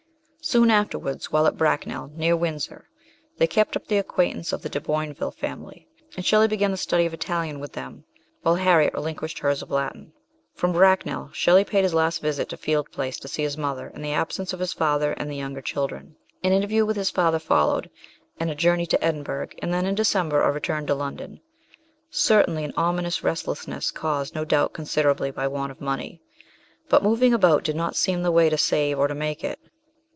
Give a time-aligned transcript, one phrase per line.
[0.43, 2.89] Soon afterwards, while at Brack nell, near Windsor,
[3.37, 7.05] they kept up the acquaintance of the De Boinville family, and Shelley began the study
[7.05, 8.05] of Italian with ,them
[8.41, 10.11] while Harriet relinquished hers of Latin.
[10.55, 14.01] From Bracknell Shelley paid his last visit to Field Place to see his mother, in
[14.01, 16.15] the absence of his father and the younger children.
[16.43, 17.91] An interview with his father followed,
[18.39, 21.39] and a journey to Edinburgh, and then in December a return to London;
[22.09, 26.19] certainly an ominous restlessness, caused, no doubt, considerably by want of money,
[26.89, 29.59] but moving about did not seem the way to save or to make it.